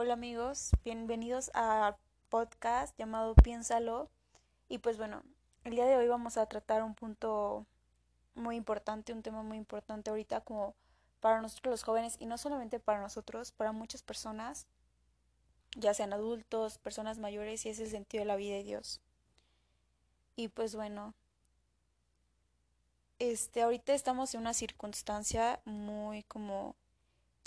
[0.00, 1.96] Hola amigos, bienvenidos al
[2.28, 4.08] podcast llamado Piénsalo.
[4.68, 5.24] Y pues bueno,
[5.64, 7.66] el día de hoy vamos a tratar un punto
[8.36, 10.76] muy importante, un tema muy importante ahorita como
[11.18, 14.68] para nosotros los jóvenes y no solamente para nosotros, para muchas personas,
[15.76, 19.00] ya sean adultos, personas mayores y es el sentido de la vida de Dios.
[20.36, 21.12] Y pues bueno,
[23.18, 26.76] este ahorita estamos en una circunstancia muy como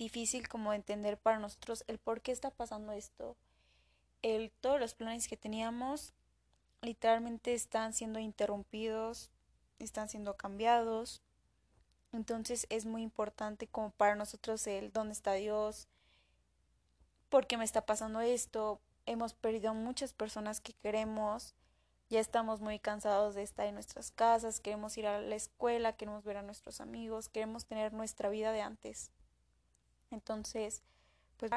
[0.02, 3.36] difícil como entender para nosotros el por qué está pasando esto.
[4.24, 6.14] El, todos los planes que teníamos
[6.82, 9.30] literalmente están siendo interrumpidos,
[9.78, 11.22] están siendo cambiados.
[12.14, 15.88] Entonces es muy importante como para nosotros el dónde está Dios,
[17.30, 18.82] por qué me está pasando esto.
[19.06, 21.54] Hemos perdido muchas personas que queremos,
[22.10, 26.24] ya estamos muy cansados de estar en nuestras casas, queremos ir a la escuela, queremos
[26.24, 29.12] ver a nuestros amigos, queremos tener nuestra vida de antes.
[30.12, 30.84] Entonces,
[31.38, 31.52] pues...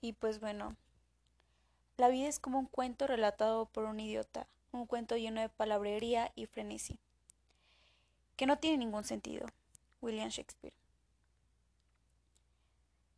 [0.00, 0.76] Y pues bueno,
[1.96, 6.32] la vida es como un cuento relatado por un idiota, un cuento lleno de palabrería
[6.34, 6.98] y frenesí,
[8.36, 9.46] que no tiene ningún sentido.
[10.02, 10.74] William Shakespeare.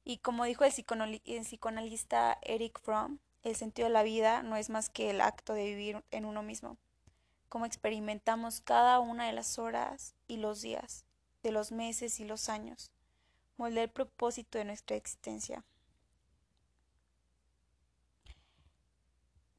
[0.04, 0.72] Y como dijo el,
[1.24, 5.54] el psicoanalista Eric Fromm, el sentido de la vida no es más que el acto
[5.54, 6.78] de vivir en uno mismo,
[7.48, 11.04] como experimentamos cada una de las horas y los días,
[11.42, 12.92] de los meses y los años
[13.58, 15.62] moldear el propósito de nuestra existencia.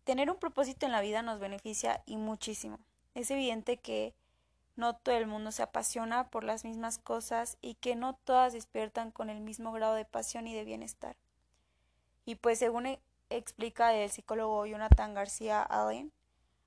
[0.03, 2.79] Tener un propósito en la vida nos beneficia y muchísimo.
[3.13, 4.15] Es evidente que
[4.75, 9.11] no todo el mundo se apasiona por las mismas cosas y que no todas despiertan
[9.11, 11.15] con el mismo grado de pasión y de bienestar.
[12.25, 16.11] Y pues según e-, explica el psicólogo Jonathan García Allen,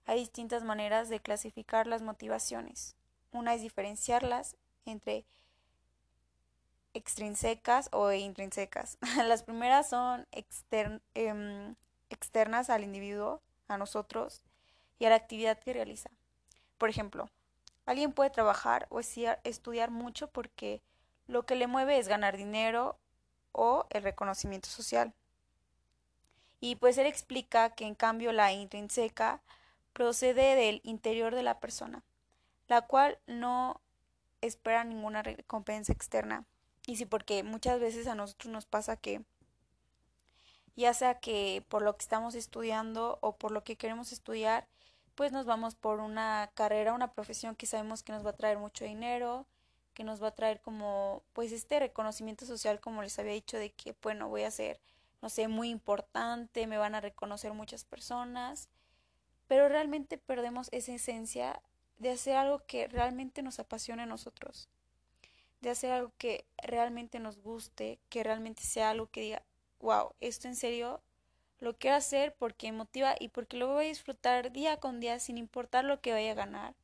[0.04, 2.96] hay distintas maneras de clasificar las motivaciones.
[3.32, 5.24] Una es diferenciarlas entre
[6.94, 8.98] extrinsecas o intrínsecas.
[9.26, 10.26] Las primeras son
[11.14, 11.74] em,
[12.10, 14.42] externas al individuo, a nosotros
[14.98, 16.10] y a la actividad que realiza.
[16.78, 17.30] Por ejemplo,
[17.86, 20.82] alguien puede trabajar o estudiar mucho porque
[21.26, 22.98] lo que le mueve es ganar dinero
[23.52, 25.12] o el reconocimiento social.
[26.60, 29.42] Y pues él explica que en cambio la intrínseca
[29.92, 32.04] procede del interior de la persona,
[32.68, 33.80] la cual no
[34.40, 36.44] espera ninguna recompensa externa
[36.86, 39.22] y sí, porque muchas veces a nosotros nos pasa que
[40.74, 44.66] ya sea que por lo que estamos estudiando o por lo que queremos estudiar,
[45.14, 48.58] pues nos vamos por una carrera, una profesión que sabemos que nos va a traer
[48.58, 49.46] mucho dinero,
[49.94, 53.70] que nos va a traer como pues este reconocimiento social como les había dicho de
[53.72, 54.80] que bueno, voy a ser
[55.20, 58.68] no sé, muy importante, me van a reconocer muchas personas,
[59.46, 61.62] pero realmente perdemos esa esencia
[61.98, 64.68] de hacer algo que realmente nos apasione a nosotros
[65.62, 69.42] de hacer algo que realmente nos guste, que realmente sea algo que diga,
[69.80, 71.00] wow, esto en serio
[71.60, 75.38] lo quiero hacer porque motiva y porque lo voy a disfrutar día con día sin
[75.38, 76.74] importar lo que vaya a ganar,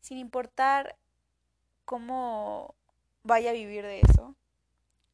[0.00, 0.96] sin importar
[1.86, 2.74] cómo
[3.22, 4.36] vaya a vivir de eso.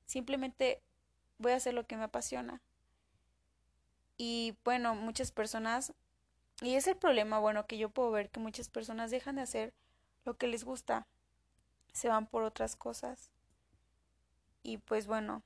[0.04, 0.82] Simplemente
[1.38, 2.60] voy a hacer lo que me apasiona.
[4.16, 5.92] Y bueno, muchas personas,
[6.60, 9.72] y es el problema, bueno, que yo puedo ver que muchas personas dejan de hacer
[10.24, 11.06] lo que les gusta
[11.92, 13.30] se van por otras cosas.
[14.62, 15.42] Y pues bueno,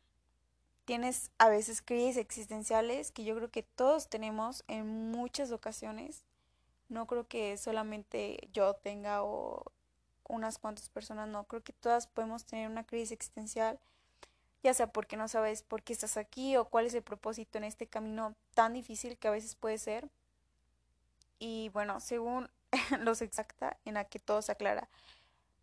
[0.85, 6.25] tienes a veces crisis existenciales que yo creo que todos tenemos en muchas ocasiones.
[6.89, 9.65] No creo que solamente yo tenga o
[10.29, 13.79] unas cuantas personas, no, creo que todas podemos tener una crisis existencial,
[14.63, 17.65] ya sea porque no sabes por qué estás aquí o cuál es el propósito en
[17.65, 20.09] este camino tan difícil que a veces puede ser.
[21.39, 22.49] Y bueno, según
[23.01, 24.89] los exacta, en la que todo se aclara.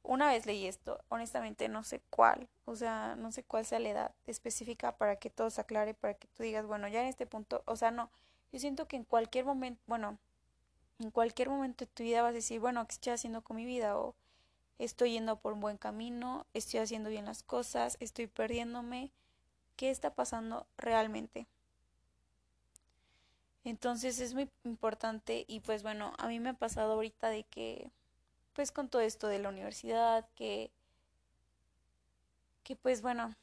[0.03, 3.89] Una vez leí esto, honestamente no sé cuál, o sea, no sé cuál sea la
[3.89, 7.27] edad específica para que todo se aclare, para que tú digas, bueno, ya en este
[7.27, 8.09] punto, o sea, no,
[8.51, 10.17] yo siento que en cualquier momento, bueno,
[10.99, 13.65] en cualquier momento de tu vida vas a decir, bueno, ¿qué estoy haciendo con mi
[13.65, 13.97] vida?
[13.97, 14.15] O
[14.79, 19.11] estoy yendo por un buen camino, estoy haciendo bien las cosas, estoy perdiéndome,
[19.75, 21.47] ¿qué está pasando realmente?
[23.63, 27.91] Entonces es muy importante y pues bueno, a mí me ha pasado ahorita de que
[28.59, 30.69] pues con todo esto de la universidad, que,
[32.65, 33.33] que pues bueno,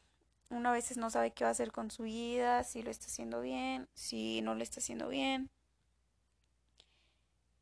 [0.51, 3.07] uno a veces no sabe qué va a hacer con su vida, si lo está
[3.07, 5.49] haciendo bien, si no lo está haciendo bien.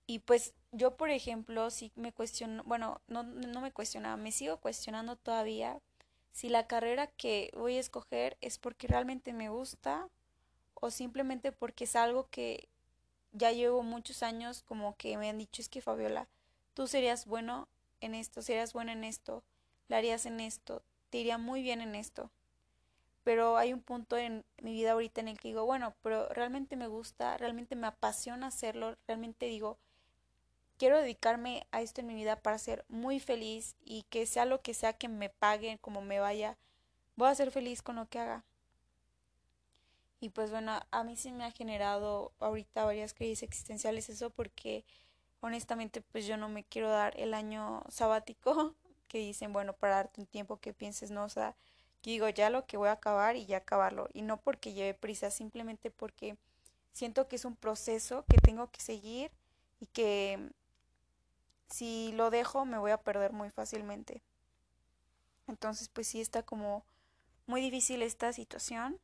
[0.08, 4.56] Y pues yo, por ejemplo, sí me cuestiono, bueno, no, no me cuestionaba, me sigo
[4.56, 5.78] cuestionando todavía
[6.32, 10.08] si la carrera que voy a escoger es porque realmente me gusta
[10.74, 12.68] o simplemente porque es algo que
[13.30, 16.26] ya llevo muchos años como que me han dicho es que Fabiola,
[16.74, 17.68] tú serías bueno
[18.00, 19.44] en esto, serías bueno en esto,
[19.88, 22.30] la harías en esto, te iría muy bien en esto.
[23.24, 26.76] pero hay un punto en mi vida ahorita en el que digo, bueno, pero realmente
[26.76, 29.78] me gusta, realmente me apasiona hacerlo, realmente digo,
[30.78, 34.62] quiero dedicarme a esto en mi vida para ser muy feliz y que sea lo
[34.62, 36.56] que sea que me paguen, como me vaya,
[37.16, 38.44] voy a ser feliz con lo que haga.
[40.20, 44.84] Y pues bueno, a mí sí me ha generado ahorita varias crisis existenciales eso porque
[45.44, 48.74] honestamente pues yo no me quiero dar el año sabático
[49.08, 51.54] que dicen, bueno, para darte un tiempo que pienses, no, o sea,
[52.02, 54.08] digo ya lo que voy a acabar y ya acabarlo.
[54.12, 56.36] Y no porque lleve prisa, simplemente porque
[56.92, 59.30] siento que es un proceso que tengo que seguir
[59.80, 60.50] y que
[61.68, 64.22] si lo dejo me voy a perder muy fácilmente.
[65.46, 66.84] Entonces pues sí está como
[67.46, 68.98] muy difícil esta situación.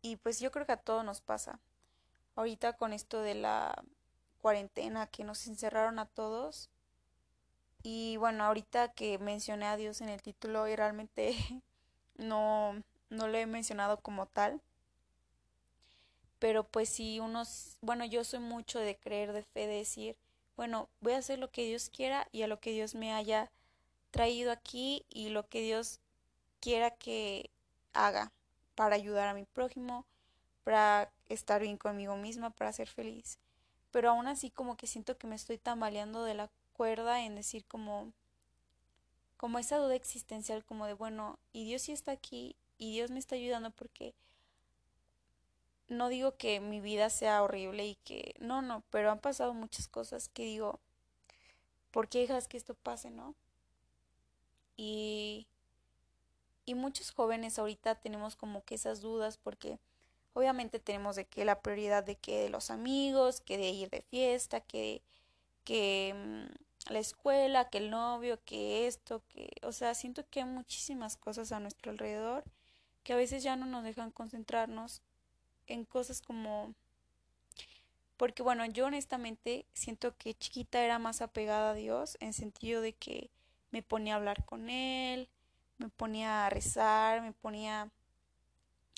[0.00, 1.58] Y pues yo creo que a todos nos pasa.
[2.36, 3.84] Ahorita con esto de la
[4.38, 6.70] cuarentena que nos encerraron a todos.
[7.82, 11.34] Y bueno, ahorita que mencioné a Dios en el título y realmente
[12.16, 14.60] no, no lo he mencionado como tal.
[16.38, 20.16] Pero pues si unos, bueno, yo soy mucho de creer, de fe, de decir,
[20.56, 23.50] bueno, voy a hacer lo que Dios quiera y a lo que Dios me haya
[24.10, 26.00] traído aquí y lo que Dios
[26.60, 27.50] quiera que
[27.92, 28.32] haga
[28.74, 30.06] para ayudar a mi prójimo,
[30.64, 33.38] para estar bien conmigo misma, para ser feliz.
[33.90, 37.64] Pero aún así como que siento que me estoy tambaleando de la cuerda en decir
[37.66, 38.12] como
[39.36, 43.20] como esa duda existencial como de bueno, y Dios sí está aquí y Dios me
[43.20, 44.14] está ayudando porque
[45.88, 49.88] no digo que mi vida sea horrible y que no, no, pero han pasado muchas
[49.88, 50.80] cosas que digo,
[51.90, 53.34] ¿por qué dejas que esto pase, no?
[54.76, 55.46] Y
[56.68, 59.78] y muchos jóvenes ahorita tenemos como que esas dudas porque
[60.38, 64.02] obviamente tenemos de que la prioridad de que de los amigos, que de ir de
[64.02, 65.02] fiesta, que
[65.64, 70.46] que mm, la escuela, que el novio, que esto, que, o sea, siento que hay
[70.46, 72.44] muchísimas cosas a nuestro alrededor
[73.02, 75.02] que a veces ya no nos dejan concentrarnos
[75.66, 76.74] en cosas como
[78.16, 82.92] porque bueno, yo honestamente siento que chiquita era más apegada a Dios en sentido de
[82.94, 83.30] que
[83.70, 85.28] me ponía a hablar con él,
[85.78, 87.90] me ponía a rezar, me ponía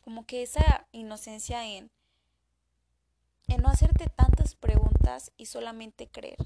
[0.01, 1.91] como que esa inocencia en
[3.49, 6.39] en no hacerte tantas preguntas y solamente creer.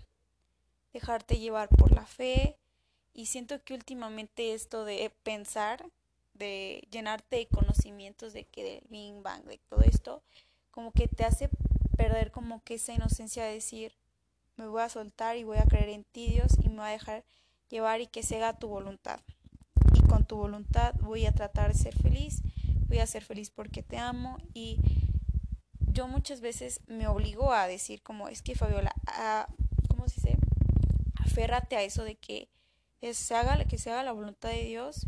[0.94, 2.56] Dejarte llevar por la fe
[3.12, 5.84] y siento que últimamente esto de pensar
[6.32, 10.22] de llenarte de conocimientos de que del Big Bang, de todo esto,
[10.70, 11.48] como que te hace
[11.96, 13.92] perder como que esa inocencia de decir,
[14.56, 16.92] me voy a soltar y voy a creer en ti Dios y me voy a
[16.92, 17.24] dejar
[17.68, 19.20] llevar y que se haga tu voluntad.
[19.94, 22.42] Y con tu voluntad voy a tratar de ser feliz,
[22.88, 24.78] voy a ser feliz porque te amo y
[25.80, 29.46] yo muchas veces me obligo a decir como es que Fabiola, a,
[29.88, 30.38] ¿cómo se dice?
[31.24, 32.48] Aférrate a eso de que
[33.12, 35.04] se haga, que se haga la voluntad de Dios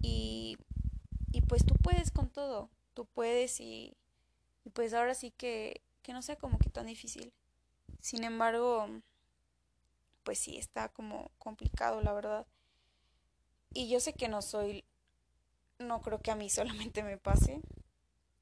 [0.00, 0.56] y,
[1.32, 3.96] y pues tú puedes con todo, tú puedes y,
[4.64, 7.32] y pues ahora sí que, que no sea como que tan difícil.
[8.00, 8.88] Sin embargo,
[10.22, 12.46] pues sí, está como complicado, la verdad.
[13.72, 14.84] Y yo sé que no soy,
[15.80, 17.60] no creo que a mí solamente me pase.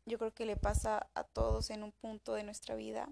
[0.07, 3.09] Yo creo que le pasa a todos en un punto de nuestra vida.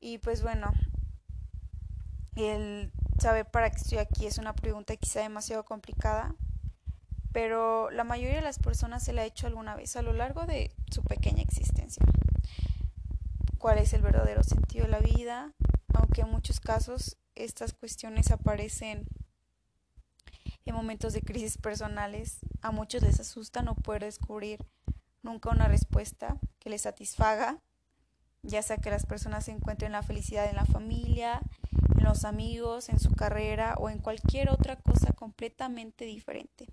[0.00, 0.72] Y pues bueno,
[2.36, 6.34] el saber para qué estoy aquí es una pregunta quizá demasiado complicada,
[7.32, 10.46] pero la mayoría de las personas se la ha hecho alguna vez a lo largo
[10.46, 12.04] de su pequeña existencia.
[13.58, 15.52] ¿Cuál es el verdadero sentido de la vida?
[15.92, 19.06] Aunque en muchos casos estas cuestiones aparecen
[20.64, 24.64] en momentos de crisis personales, a muchos les asusta no poder descubrir
[25.22, 27.58] nunca una respuesta que les satisfaga,
[28.42, 31.40] ya sea que las personas encuentren la felicidad en la familia,
[31.98, 36.68] en los amigos, en su carrera o en cualquier otra cosa completamente diferente.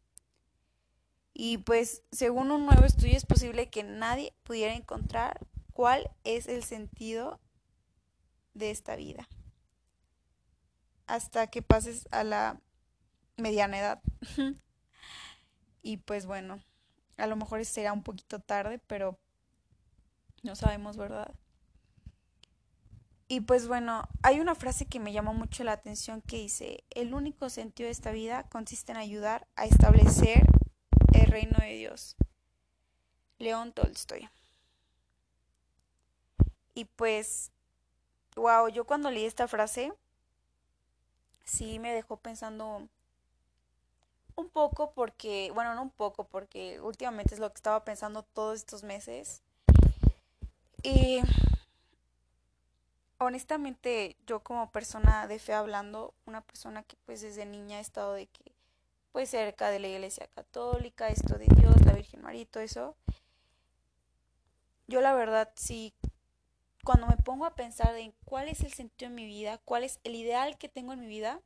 [1.33, 6.63] Y pues según un nuevo estudio es posible que nadie pudiera encontrar cuál es el
[6.63, 7.39] sentido
[8.53, 9.27] de esta vida
[11.05, 12.59] hasta que pases a la
[13.37, 14.01] mediana edad.
[15.81, 16.59] y pues bueno,
[17.17, 19.17] a lo mejor será un poquito tarde, pero
[20.43, 21.33] no sabemos, ¿verdad?
[23.29, 27.13] Y pues bueno, hay una frase que me llamó mucho la atención que dice, el
[27.13, 30.45] único sentido de esta vida consiste en ayudar a establecer
[31.13, 32.15] el reino de Dios.
[33.37, 34.29] León Tolstoy.
[36.73, 37.51] Y pues,
[38.35, 39.91] wow, yo cuando leí esta frase,
[41.43, 42.87] sí me dejó pensando
[44.37, 48.55] un poco porque, bueno, no un poco, porque últimamente es lo que estaba pensando todos
[48.55, 49.41] estos meses.
[50.83, 51.21] Y
[53.17, 58.13] honestamente, yo como persona de fe hablando, una persona que pues desde niña he estado
[58.13, 58.53] de que
[59.11, 62.95] pues cerca de la iglesia católica, esto de Dios, la Virgen María y todo eso.
[64.87, 65.93] Yo la verdad sí,
[66.83, 69.99] cuando me pongo a pensar en cuál es el sentido de mi vida, cuál es
[70.03, 71.41] el ideal que tengo en mi vida,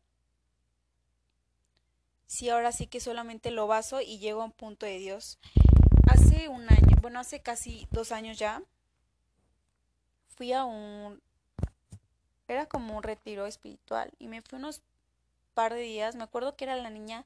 [2.31, 5.37] sí ahora sí que solamente lo baso y llego a un punto de Dios.
[6.09, 8.63] Hace un año, bueno, hace casi dos años ya,
[10.37, 11.21] fui a un,
[12.47, 14.81] era como un retiro espiritual y me fui unos
[15.53, 17.25] par de días, me acuerdo que era la niña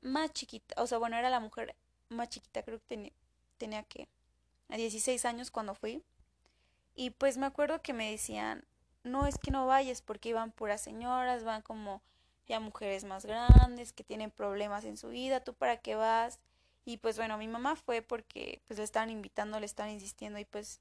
[0.00, 1.76] más chiquita, o sea, bueno, era la mujer
[2.08, 3.12] más chiquita, creo que tenía,
[3.58, 4.08] tenía que,
[4.70, 6.02] a 16 años cuando fui.
[6.94, 8.64] Y pues me acuerdo que me decían,
[9.04, 12.00] no es que no vayas porque iban puras señoras, van como
[12.48, 16.40] ya mujeres más grandes que tienen problemas en su vida, ¿tú para qué vas?
[16.84, 20.46] Y pues bueno, mi mamá fue porque pues le estaban invitando, le estaban insistiendo y
[20.46, 20.80] pues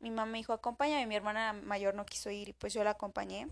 [0.00, 2.90] mi mamá me dijo, acompáñame, mi hermana mayor no quiso ir y pues yo la
[2.90, 3.48] acompañé.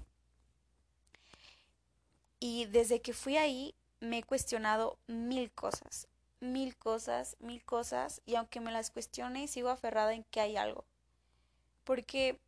[2.40, 6.08] Y desde que fui ahí me he cuestionado mil cosas,
[6.40, 10.84] mil cosas, mil cosas, y aunque me las cuestione, sigo aferrada en que hay algo.
[11.84, 12.40] Porque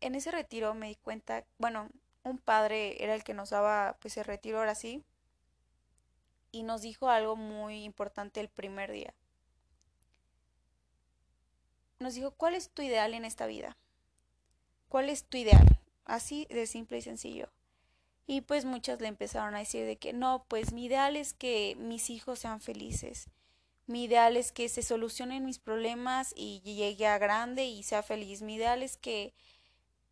[0.00, 1.88] en ese retiro me di cuenta, bueno,
[2.22, 5.04] un padre era el que nos daba pues el retiro ahora sí,
[6.52, 9.14] y nos dijo algo muy importante el primer día.
[11.98, 13.76] Nos dijo, ¿cuál es tu ideal en esta vida?
[14.88, 15.80] ¿Cuál es tu ideal?
[16.04, 17.50] Así de simple y sencillo.
[18.26, 21.76] Y pues muchas le empezaron a decir de que no, pues mi ideal es que
[21.78, 23.28] mis hijos sean felices.
[23.86, 28.40] Mi ideal es que se solucionen mis problemas y llegue a grande y sea feliz.
[28.40, 29.34] Mi ideal es que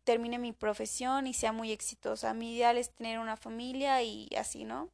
[0.09, 2.33] termine mi profesión y sea muy exitosa.
[2.33, 4.89] Mi ideal es tener una familia y así, ¿no?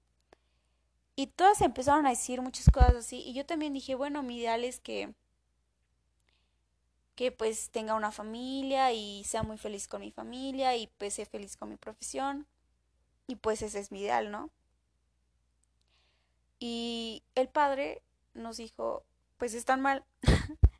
[1.15, 3.21] Y todas empezaron a decir muchas cosas así.
[3.21, 5.13] Y yo también dije, bueno, mi ideal es que
[7.15, 11.25] que pues tenga una familia y sea muy feliz con mi familia y pues sea
[11.25, 12.45] feliz con mi profesión.
[13.25, 14.49] Y pues ese es mi ideal, ¿no?
[16.59, 18.01] Y el padre
[18.33, 19.05] nos dijo,
[19.37, 20.03] pues están mal.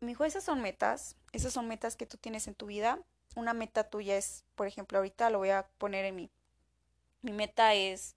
[0.00, 2.98] Me dijo, esas son metas, esas son metas que tú tienes en tu vida.
[3.34, 6.30] Una meta tuya es, por ejemplo, ahorita lo voy a poner en mi...
[7.22, 8.14] Mi meta es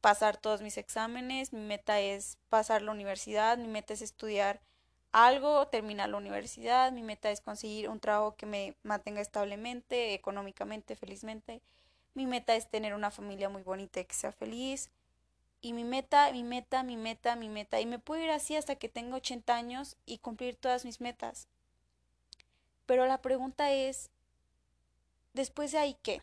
[0.00, 4.60] pasar todos mis exámenes, mi meta es pasar la universidad, mi meta es estudiar
[5.12, 10.96] algo, terminar la universidad, mi meta es conseguir un trabajo que me mantenga establemente, económicamente,
[10.96, 11.60] felizmente.
[12.14, 14.90] Mi meta es tener una familia muy bonita y que sea feliz.
[15.60, 17.80] Y mi meta, mi meta, mi meta, mi meta.
[17.80, 21.48] Y me puedo ir así hasta que tenga 80 años y cumplir todas mis metas.
[22.86, 24.10] Pero la pregunta es,
[25.34, 26.22] después de ahí, ¿qué?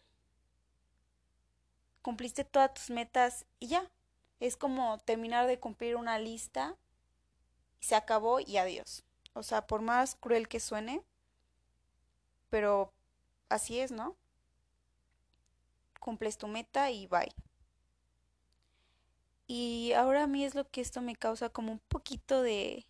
[2.01, 3.89] Cumpliste todas tus metas y ya.
[4.39, 6.75] Es como terminar de cumplir una lista
[7.79, 9.03] y se acabó y adiós.
[9.34, 11.01] O sea, por más cruel que suene,
[12.50, 12.91] pero
[13.50, 14.15] así es, ¿no?
[16.08, 17.47] cumples tu meta y bye.
[19.48, 22.86] Y ahora a mí es lo que esto me causa como un poquito de...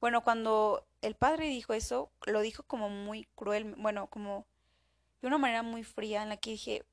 [0.00, 4.44] Bueno, cuando el padre dijo eso, lo dijo como muy cruel, bueno, como
[5.20, 6.84] de una manera muy fría en la que dije,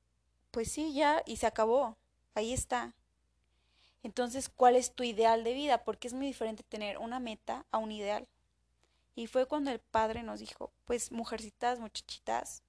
[0.52, 1.98] pues sí, ya, y se acabó,
[2.36, 2.94] ahí está.
[4.04, 5.84] Entonces, ¿cuál es tu ideal de vida?
[5.84, 8.28] Porque es muy diferente tener una meta a un ideal.
[9.16, 12.64] Y fue cuando el padre nos dijo, pues mujercitas, muchachitas,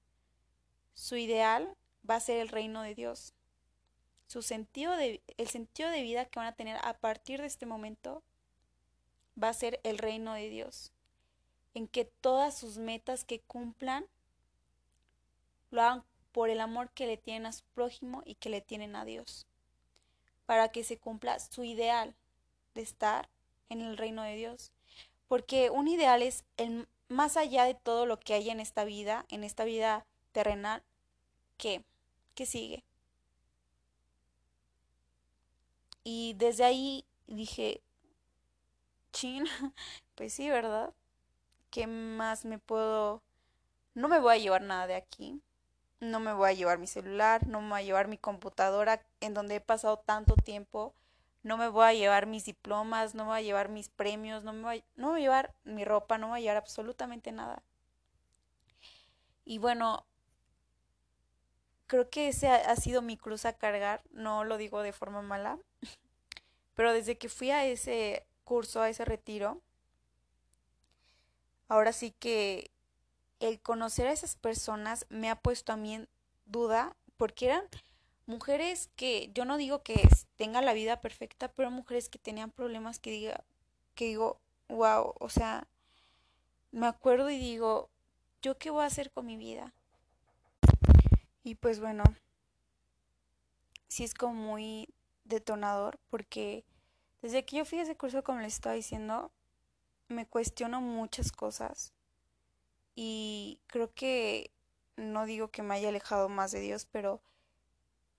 [0.95, 1.77] su ideal
[2.09, 3.35] va a ser el reino de Dios.
[4.31, 7.67] Su sentido de, el sentido de vida que van a tener a partir de este
[7.67, 8.23] momento
[9.43, 10.93] va a ser el reino de Dios.
[11.75, 14.07] En que todas sus metas que cumplan
[15.71, 18.95] lo hagan por el amor que le tienen a su prójimo y que le tienen
[18.95, 19.49] a Dios.
[20.47, 22.15] Para que se cumpla su ideal
[22.75, 23.29] de estar
[23.69, 24.71] en el reino de Dios.
[25.27, 29.27] Porque un ideal es el más allá de todo lo que hay en esta vida,
[29.29, 30.85] en esta vida terrenal,
[31.57, 31.83] que
[32.35, 32.85] ¿Qué sigue?
[36.13, 37.85] Y desde ahí dije,
[39.13, 39.45] chin,
[40.17, 40.93] pues sí, ¿verdad?
[41.71, 43.23] ¿Qué más me puedo...
[43.95, 45.41] No me voy a llevar nada de aquí.
[46.01, 49.35] No me voy a llevar mi celular, no me voy a llevar mi computadora en
[49.35, 50.95] donde he pasado tanto tiempo.
[51.45, 54.53] No me voy a llevar mis diplomas, no me voy a llevar mis premios, no
[54.53, 57.31] me voy, no me voy a llevar mi ropa, no me voy a llevar absolutamente
[57.31, 57.63] nada.
[59.45, 60.05] Y bueno,
[61.87, 65.59] creo que ese ha, sido mi cruz a cargar, no lo digo de forma mala,
[66.75, 69.61] pero desde que fui a ese curso, a ese retiro,
[71.69, 72.71] ahora sí que
[73.39, 76.09] el conocer a esas personas me ha puesto a mí en
[76.47, 77.65] duda, porque eran
[78.27, 82.99] mujeres que yo no digo que tengan la vida perfecta, pero mujeres que tenían problemas
[82.99, 83.45] que diga
[83.95, 85.67] que digo, wow, o sea,
[86.71, 87.91] me acuerdo y digo,
[88.43, 89.75] ¿yo qué voy a hacer con mi vida?
[91.43, 92.05] Y pues bueno,
[93.89, 94.89] sí es como muy
[95.31, 96.67] detonador porque
[97.23, 99.33] desde que yo fui a ese curso, como les estaba diciendo,
[100.09, 101.95] me cuestiono muchas cosas
[102.95, 104.51] y creo que
[104.97, 107.23] no digo que me haya alejado más de Dios, pero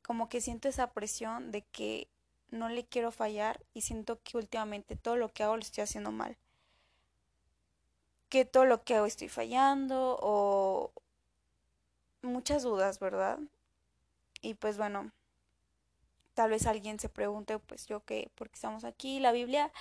[0.02, 2.08] como que siento esa presión de que
[2.50, 6.12] no le quiero fallar y siento que últimamente todo lo que hago lo estoy haciendo
[6.12, 6.38] mal.
[8.30, 10.92] Que todo lo que hago estoy fallando o
[12.22, 13.40] muchas dudas, ¿verdad?
[14.42, 15.12] Y pues bueno,
[16.34, 19.20] tal vez alguien se pregunte, pues yo qué, ¿por qué estamos aquí?
[19.20, 19.72] La Biblia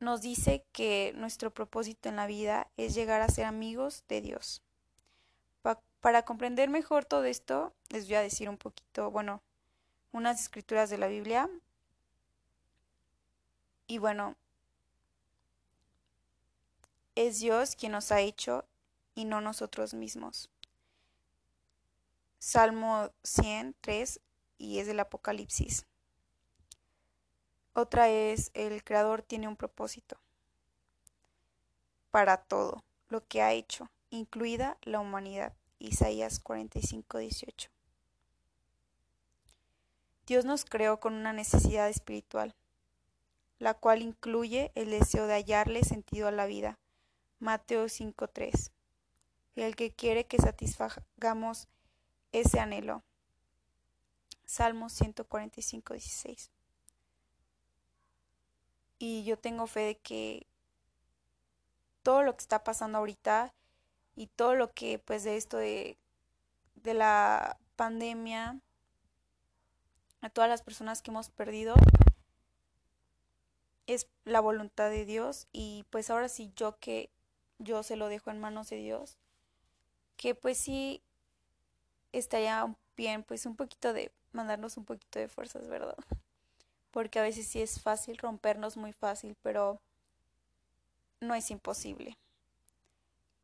[0.00, 4.62] nos dice que nuestro propósito en la vida es llegar a ser amigos de Dios.
[6.00, 9.40] para comprender mejor todo esto, les voy a decir un poquito, bueno,
[10.10, 11.48] unas escrituras de la Biblia.
[13.86, 14.34] Y bueno,
[17.14, 18.64] es Dios quien nos ha hecho
[19.14, 20.50] y no nosotros mismos.
[22.38, 24.20] Salmo 103
[24.62, 25.86] y es del Apocalipsis.
[27.74, 30.18] Otra es, el Creador tiene un propósito
[32.12, 35.52] para todo lo que ha hecho, incluida la humanidad.
[35.80, 37.70] Isaías 45, 18.
[40.26, 42.54] Dios nos creó con una necesidad espiritual,
[43.58, 46.78] la cual incluye el deseo de hallarle sentido a la vida.
[47.40, 48.70] Mateo 5.3.
[49.56, 51.66] El que quiere que satisfagamos
[52.30, 53.02] ese anhelo.
[54.52, 56.50] Salmos 145.16
[58.98, 60.46] y yo tengo fe de que
[62.02, 63.54] todo lo que está pasando ahorita
[64.14, 65.96] y todo lo que pues de esto de,
[66.74, 68.60] de la pandemia,
[70.20, 71.74] a todas las personas que hemos perdido,
[73.86, 75.48] es la voluntad de Dios.
[75.50, 77.08] Y pues ahora sí yo que
[77.58, 79.16] yo se lo dejo en manos de Dios,
[80.18, 81.02] que pues sí
[82.12, 85.96] estaría bien pues un poquito de mandarnos un poquito de fuerzas, ¿verdad?
[86.92, 89.80] porque a veces sí es fácil rompernos muy fácil, pero
[91.20, 92.16] no es imposible.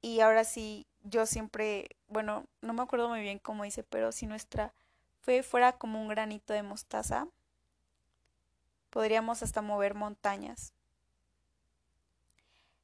[0.03, 4.27] Y ahora sí, yo siempre, bueno, no me acuerdo muy bien cómo dice, pero si
[4.27, 4.73] nuestra
[5.23, 7.27] fe fuera como un granito de mostaza,
[8.91, 10.73] podríamos hasta mover montañas.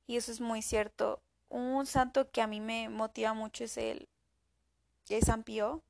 [0.07, 1.21] Y eso es muy cierto.
[1.51, 4.09] Un santo que a mí me motiva mucho es el
[5.09, 5.83] es San Pío.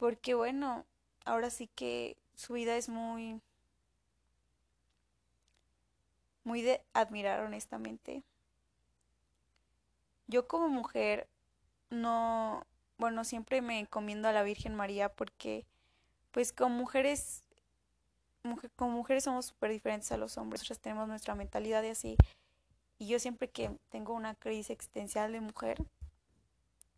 [0.00, 0.86] Porque bueno,
[1.26, 3.42] ahora sí que su vida es muy
[6.42, 8.22] muy de admirar honestamente.
[10.26, 11.28] Yo como mujer
[11.90, 15.66] no, bueno, siempre me encomiendo a la Virgen María porque
[16.30, 17.42] pues como mujeres
[18.76, 22.16] como mujeres somos súper diferentes a los hombres, nosotros tenemos nuestra mentalidad y así.
[22.98, 25.76] Y yo siempre que tengo una crisis existencial de mujer,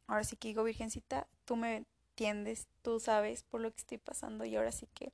[0.07, 4.45] ahora sí que digo, Virgencita, tú me entiendes, tú sabes por lo que estoy pasando
[4.45, 5.13] y ahora sí que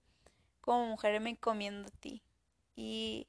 [0.61, 2.23] como mujer me encomiendo a ti.
[2.75, 3.29] Y,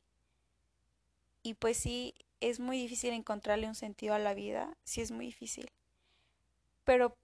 [1.43, 5.27] y pues sí, es muy difícil encontrarle un sentido a la vida, sí es muy
[5.27, 5.71] difícil.
[6.83, 7.15] Pero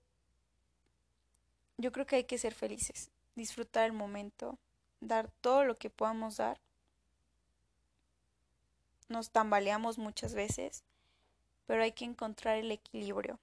[1.77, 4.59] yo creo que hay que ser felices, disfrutar el momento,
[5.01, 6.59] dar todo lo que podamos dar.
[9.09, 10.83] Nos tambaleamos muchas veces,
[11.65, 13.39] pero hay que encontrar el equilibrio.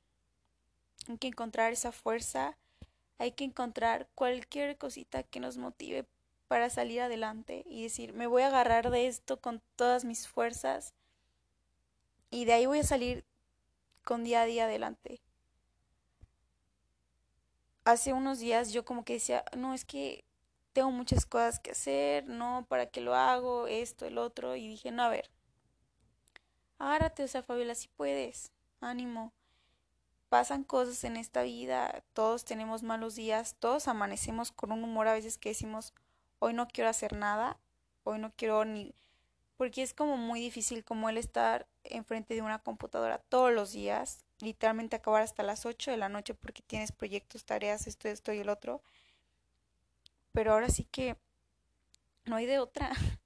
[1.08, 2.56] Hay que encontrar esa fuerza,
[3.22, 6.04] hay que encontrar cualquier cosita que nos motive
[6.48, 10.92] para salir adelante y decir, me voy a agarrar de esto con todas mis fuerzas
[12.30, 13.24] y de ahí voy a salir
[14.04, 15.22] con día a día adelante.
[17.84, 20.24] Hace unos días yo como que decía, no, es que
[20.72, 23.68] tengo muchas cosas que hacer, no, ¿para qué lo hago?
[23.68, 24.56] Esto, el otro.
[24.56, 25.30] Y dije, no, a ver,
[26.76, 29.32] agárrate, o sea, Fabiola, si puedes, ánimo.
[30.32, 35.12] Pasan cosas en esta vida, todos tenemos malos días, todos amanecemos con un humor a
[35.12, 35.92] veces que decimos,
[36.38, 37.58] hoy no quiero hacer nada,
[38.02, 38.94] hoy no quiero ni...
[39.58, 44.24] porque es como muy difícil como el estar enfrente de una computadora todos los días,
[44.40, 48.38] literalmente acabar hasta las 8 de la noche porque tienes proyectos, tareas, esto, esto y
[48.38, 48.80] el otro.
[50.32, 51.18] Pero ahora sí que
[52.24, 52.90] no hay de otra.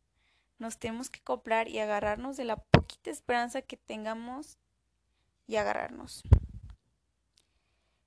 [0.59, 4.59] Nos tenemos que comprar y agarrarnos de la poquita esperanza que tengamos
[5.47, 6.25] y agarrarnos.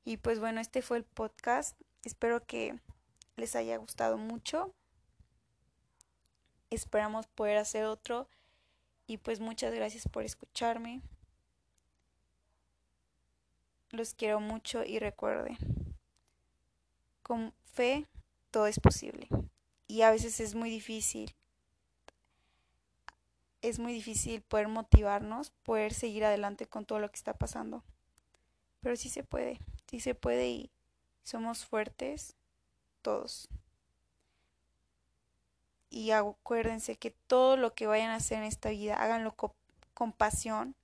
[0.10, 1.80] Y pues bueno, este fue el podcast.
[2.04, 2.80] Espero que
[3.36, 4.74] les haya gustado mucho.
[6.72, 8.28] Esperamos poder hacer otro.
[9.06, 11.04] Y pues muchas gracias por escucharme.
[13.92, 15.60] Los quiero mucho y recuerden,
[17.22, 18.08] con fe
[18.50, 19.28] todo es posible.
[19.86, 21.36] Y a veces es muy difícil.
[23.62, 27.84] Es muy difícil poder motivarnos, poder seguir adelante con todo lo que está pasando.
[28.82, 30.72] Pero sí se puede, sí se puede y
[31.24, 32.36] somos fuertes
[33.02, 33.50] todos.
[35.90, 39.36] y acuérdense que todo lo que vayan a hacer en esta vida, háganlo
[39.94, 40.76] con pasión,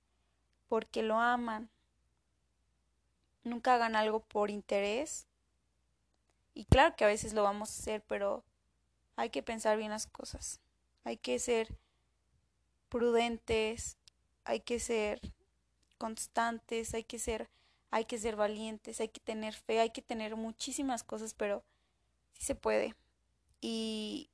[0.68, 1.70] porque lo aman.
[3.44, 5.26] Nunca hagan algo por interés.
[6.54, 8.42] Y claro que a veces lo vamos a hacer, pero
[9.14, 10.60] hay que pensar bien las cosas.
[11.04, 11.78] Hay que ser
[12.88, 13.96] prudentes,
[14.44, 15.20] hay que ser
[15.98, 17.48] constantes, hay que ser
[17.96, 21.64] hay que ser valientes, hay que tener fe, hay que tener muchísimas cosas, pero
[22.34, 22.94] sí se puede.
[23.62, 24.28] Y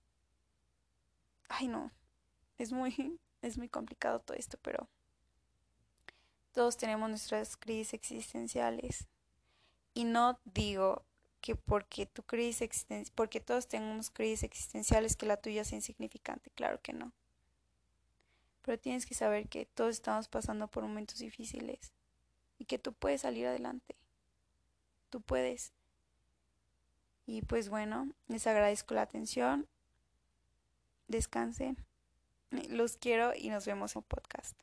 [1.49, 1.93] ay no,
[2.59, 4.89] es muy es muy complicado todo esto, pero
[6.51, 9.07] todos tenemos nuestras crisis existenciales.
[9.95, 11.05] Y no digo
[11.41, 16.51] que porque tu crisis existencial, porque todos tenemos crisis existenciales que la tuya sea insignificante,
[16.51, 17.13] claro que no.
[18.63, 21.93] Pero tienes que saber que todos estamos pasando por momentos difíciles
[22.63, 23.97] y que tú puedes salir adelante.
[25.11, 25.73] Tú puedes.
[27.27, 29.69] Y pues bueno, les agradezco la atención.
[31.09, 31.77] Descansen.
[32.69, 34.57] Los quiero y nos vemos en podcast.